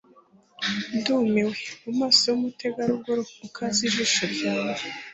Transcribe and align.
ndumiwe 0.97 1.53
mumaso 1.83 2.23
yumutegarugori 2.29 3.23
ukaze, 3.45 3.81
ijisho 3.89 4.23
ryanjye 4.33 4.85